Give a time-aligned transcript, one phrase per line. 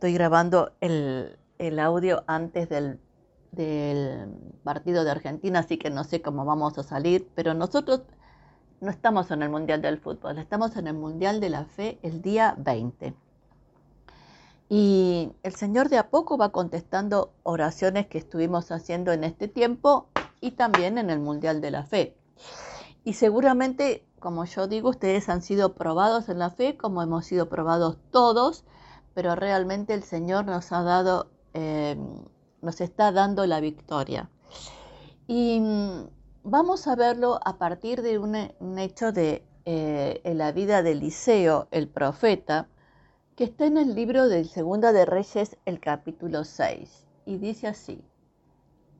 [0.00, 1.36] estoy grabando el,
[1.78, 2.98] audio antes del,
[3.52, 4.30] del,
[4.64, 8.00] partido de Argentina, así que no sé cómo vamos a salir, pero nosotros
[8.80, 12.22] no estamos en el Mundial del Fútbol, estamos en el Mundial de la Fe el
[12.22, 13.12] día 20.
[14.70, 20.08] Y el Señor de a poco va contestando oraciones que estuvimos haciendo en este tiempo
[20.40, 22.16] y también en el Mundial de la Fe.
[23.04, 27.50] Y seguramente, como yo digo, ustedes han sido probados en la fe, como hemos sido
[27.50, 28.64] probados todos,
[29.14, 31.96] pero realmente el Señor nos ha dado, eh,
[32.62, 34.30] nos está dando la victoria.
[35.26, 36.08] Y mm,
[36.44, 38.34] vamos a verlo a partir de un,
[38.78, 42.68] hecho de eh, en la vida de Eliseo, el profeta,
[43.36, 48.04] que está en el libro del Segunda de Reyes, el capítulo 6, y dice así,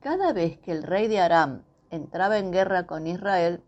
[0.00, 3.62] cada vez que el rey de Aram entraba en guerra con Israel,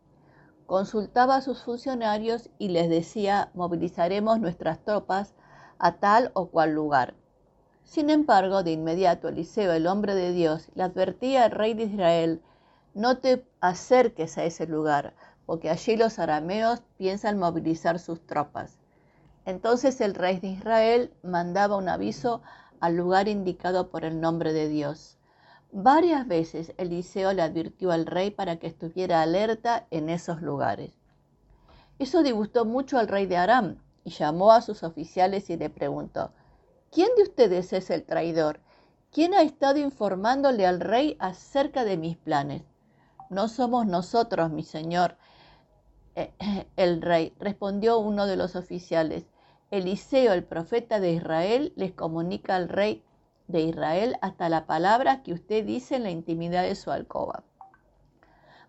[0.67, 5.35] consultaba a sus funcionarios y les decía, movilizaremos nuestras tropas
[5.79, 7.15] a tal o cual lugar.
[7.85, 12.43] Sin embargo, de inmediato Eliseo, el hombre de Dios, le advertía al rey de Israel,
[12.95, 15.15] no te acerques a ese lugar,
[15.47, 18.79] porque allí los arameos piensan movilizar sus tropas.
[19.47, 22.43] Entonces el rey de Israel mandaba un aviso
[22.81, 25.17] al lugar indicado por el nombre de Dios.
[25.73, 30.93] Varias veces Eliseo le advirtió al rey para que estuviera alerta en esos lugares.
[31.99, 36.33] Eso disgustó mucho al rey de Aram y llamó a sus oficiales y le preguntó,
[36.91, 38.61] ¿quién de ustedes es el traidor?
[39.11, 42.63] ¿Quién ha estado informándole al rey acerca de mis planes?
[43.31, 45.17] No somos nosotros, mi señor,
[46.15, 46.33] eh,
[46.77, 49.25] el rey, respondió uno de los oficiales.
[49.71, 53.05] Eliseo, el profeta de Israel, les comunica al rey
[53.47, 57.45] de Israel hasta la palabra que usted dice en la intimidad de su alcoba.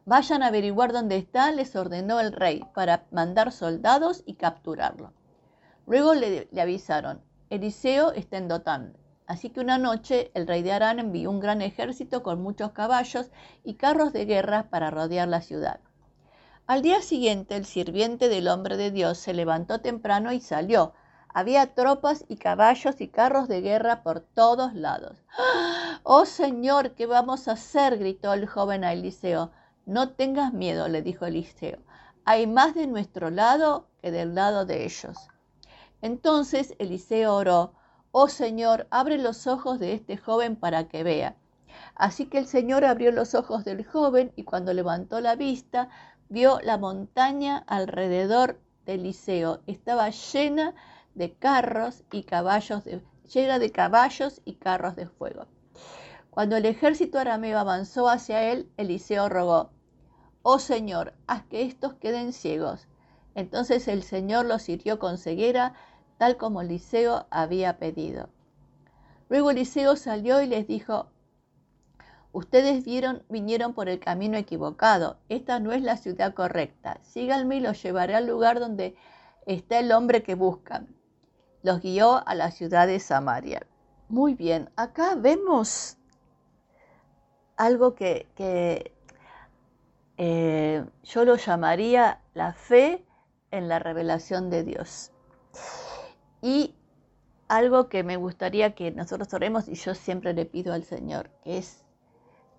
[0.06, 5.14] Vayan a averiguar dónde está, les ordenó el rey, para mandar soldados y capturarlo.
[5.90, 7.20] Luego le, avisaron,
[7.50, 8.96] Eliseo está en Dotán.
[9.26, 13.32] Así que una noche el rey de Arán envió un gran ejército con muchos caballos
[13.64, 15.80] y carros de guerra para rodear la ciudad.
[16.68, 20.94] Al día siguiente, el sirviente del hombre de Dios se levantó temprano y salió.
[21.34, 25.18] Había tropas y caballos y carros de guerra por todos lados.
[26.04, 27.98] ¡Oh Señor, qué vamos a hacer!
[27.98, 29.50] gritó el joven a Eliseo.
[29.88, 31.80] No tengas miedo, le dijo Eliseo.
[32.26, 35.18] Hay más de nuestro lado que del lado de ellos.
[36.02, 37.74] Entonces Eliseo oró,
[38.12, 41.36] Oh Señor, abre los ojos de este joven para que vea.
[41.96, 45.90] Así que el Señor abrió los ojos del joven y cuando levantó la vista,
[46.30, 49.62] vio la montaña alrededor de Eliseo.
[49.68, 50.74] Estaba llena
[51.16, 55.46] de carros y caballos de, llena de caballos y carros de fuego.
[56.30, 59.72] Cuando el ejército arameo avanzó hacia él, Eliseo rogó,
[60.42, 62.88] Oh Señor, haz que estos queden ciegos.
[63.36, 65.74] Entonces el Señor los hirió con ceguera,
[66.20, 68.30] tal como Eliseo había pedido.
[69.30, 71.08] Luego Eliseo salió y les dijo,
[72.32, 75.18] Ustedes vieron, vinieron por el camino equivocado.
[75.30, 77.00] Esta no es la ciudad correcta.
[77.02, 78.96] Síganme y los llevaré al lugar donde
[79.48, 80.96] está el hombre que buscan.
[81.64, 83.66] Los guió a la ciudad de Samaria.
[84.10, 85.98] Muy bien, acá vemos
[87.58, 88.28] algo que,
[90.18, 93.06] eh, yo lo llamaría la fe
[93.52, 95.12] en la revelación de Dios.
[96.42, 96.76] Y
[97.48, 101.58] algo que me gustaría que nosotros oremos, y yo siempre le pido al Señor, que
[101.58, 101.84] es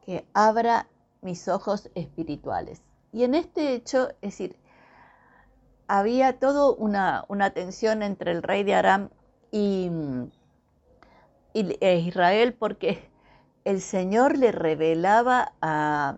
[0.04, 0.88] que abra
[1.22, 2.82] mis ojos espirituales.
[3.12, 4.56] Y en este hecho, es decir,
[5.88, 9.10] había toda una, tensión entre el rey de Aram
[9.50, 9.90] y,
[11.54, 13.10] e Israel porque
[13.64, 16.16] el Señor le revelaba a,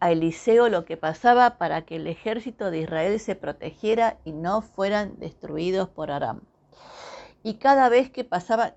[0.00, 4.62] a Eliseo lo que pasaba para que el ejército de Israel se protegiera y no
[4.62, 6.40] fueran destruidos por Aram.
[7.42, 8.74] Y cada vez que pasaba,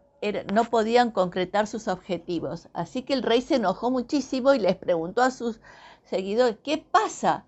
[0.54, 2.70] no podían concretar sus objetivos.
[2.74, 5.60] Así que el rey se enojó muchísimo y les preguntó a sus
[6.04, 7.46] seguidores, ¿qué pasa?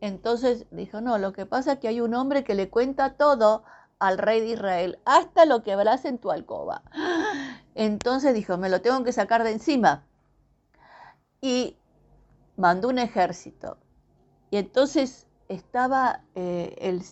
[0.00, 3.64] Entonces dijo, no, lo que pasa es que hay un hombre que le cuenta todo
[3.98, 6.82] al rey de Israel, hasta lo que verás en tu alcoba.
[7.74, 10.04] Entonces dijo, me lo tengo que sacar de encima.
[11.40, 11.76] Y
[12.56, 13.78] mandó un ejército.
[14.50, 17.02] Y entonces estaba eh, el,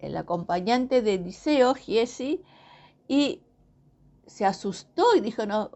[0.00, 2.42] el, acompañante de Eliseo, Giesi,
[3.08, 3.42] y
[4.26, 5.70] se asustó y dijo, no,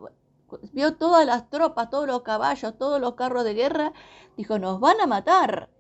[0.73, 3.93] vio todas las tropas, todos los caballos, todos los carros de guerra,
[4.37, 5.71] dijo, nos van a matar.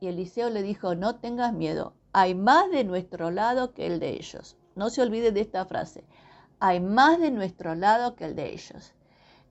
[0.00, 4.10] Y Eliseo le dijo, no tengas miedo, hay más de nuestro lado que el de
[4.10, 4.56] ellos.
[4.74, 6.04] No se olvide de esta frase,
[6.58, 8.92] hay más de nuestro lado que el de ellos.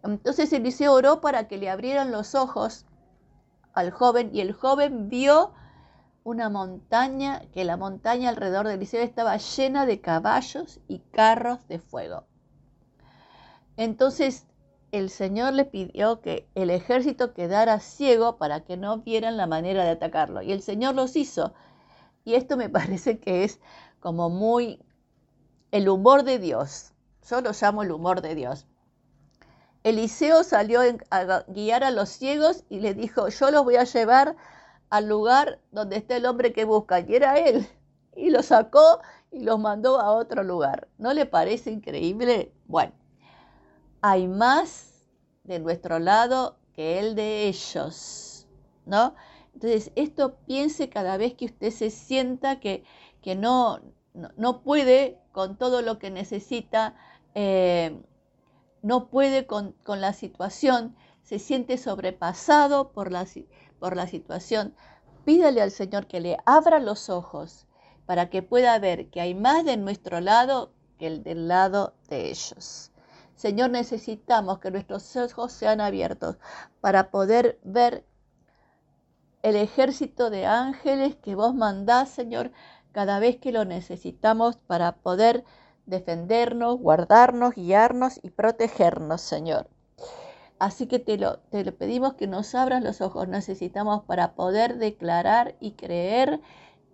[0.03, 2.85] Entonces Eliseo oró para que le abrieran los ojos
[3.73, 5.53] al joven y el joven vio
[6.23, 11.79] una montaña, que la montaña alrededor de Eliseo estaba llena de caballos y carros de
[11.79, 12.25] fuego.
[13.77, 14.45] Entonces
[14.91, 19.83] el Señor le pidió que el ejército quedara ciego para que no vieran la manera
[19.83, 20.43] de atacarlo.
[20.43, 21.53] Y el Señor los hizo.
[22.23, 23.59] Y esto me parece que es
[23.99, 24.79] como muy
[25.71, 26.93] el humor de Dios.
[27.27, 28.67] Yo lo llamo el humor de Dios.
[29.83, 34.37] Eliseo salió a guiar a los ciegos y le dijo, yo los voy a llevar
[34.93, 36.99] al lugar donde está el hombre que busca.
[36.99, 37.67] Y era él.
[38.15, 39.01] Y lo sacó
[39.31, 40.87] y los mandó a otro lugar.
[40.99, 42.53] ¿No le parece increíble?
[42.67, 42.93] Bueno,
[44.03, 45.09] hay más
[45.45, 48.45] de nuestro lado que el de ellos,
[48.85, 49.15] ¿no?
[49.55, 52.83] Entonces, esto piense cada vez que usted se sienta que,
[53.23, 53.79] que no,
[54.13, 56.95] no, puede con todo lo que necesita,
[57.33, 57.99] eh,
[58.83, 63.25] no puede con, la situación, se siente sobrepasado por la,
[63.83, 64.73] por la situación.
[65.25, 67.67] Pídale al Señor que le abra los ojos
[68.05, 72.29] para que pueda ver que hay más de nuestro lado que el del lado de
[72.29, 72.93] ellos.
[73.35, 76.37] Señor, necesitamos que nuestros ojos sean abiertos
[76.79, 78.05] para poder ver
[79.41, 82.53] el ejército de ángeles que vos mandás, Señor,
[82.93, 85.43] cada vez que lo necesitamos para poder
[85.85, 89.72] defendernos, guardarnos, guiarnos y protegernos, Señor.
[90.63, 93.27] Así que te lo, te pedimos que nos abras los ojos.
[93.27, 96.39] Necesitamos para poder declarar y creer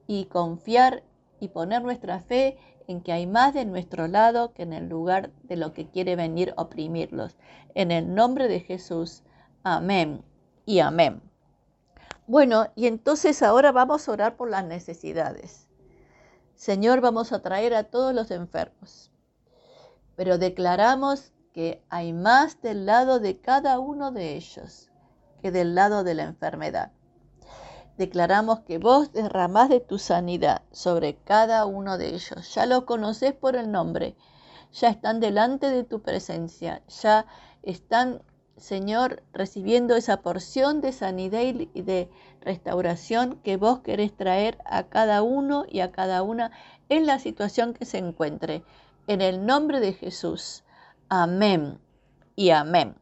[0.08, 1.04] y confiar
[1.40, 2.58] y poner nuestra fe
[2.88, 6.16] en que hay más de nuestro lado que en el lugar de lo que quiere
[6.16, 7.38] venir oprimirlos.
[7.76, 9.22] En el nombre de Jesús.
[9.62, 10.24] Amén
[10.66, 11.22] y amén.
[12.26, 15.68] Bueno, y entonces ahora vamos a orar por las necesidades.
[16.56, 19.12] Señor, vamos a traer a todos los enfermos,
[20.16, 24.90] pero declaramos que hay más del lado de cada uno de ellos
[25.42, 26.92] que del lado de la enfermedad.
[27.98, 32.54] Declaramos que vos derramás de tu sanidad sobre cada uno de ellos.
[32.54, 34.16] Ya lo conoces por el nombre,
[34.72, 37.26] ya están delante de tu presencia, ya
[37.64, 38.22] están
[38.60, 42.10] Señor, recibiendo esa porción de sanidad y de
[42.42, 46.52] restauración que vos querés traer a cada uno y a cada una
[46.90, 48.64] en la situación que se encuentre.
[49.08, 50.64] En el nombre de Jesús.
[51.10, 51.80] Amén
[52.36, 52.96] y amén.